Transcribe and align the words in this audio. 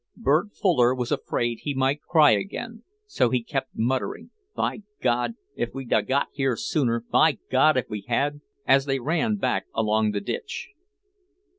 Bert 0.17 0.55
Fuller 0.55 0.95
was 0.95 1.11
afraid 1.11 1.59
he 1.61 1.75
might 1.75 2.01
cry 2.01 2.31
again, 2.31 2.81
so 3.05 3.29
he 3.29 3.43
kept 3.43 3.69
muttering, 3.75 4.31
"By 4.55 4.81
God, 4.99 5.35
if 5.55 5.75
we'd 5.75 5.93
a 5.93 6.01
got 6.01 6.29
here 6.33 6.55
sooner, 6.55 7.03
by 7.11 7.37
God 7.51 7.77
if 7.77 7.85
we 7.87 8.05
had!" 8.07 8.41
as 8.65 8.85
they 8.85 8.97
ran 8.97 9.35
back 9.35 9.67
along 9.75 10.09
the 10.13 10.19
ditch. 10.19 10.69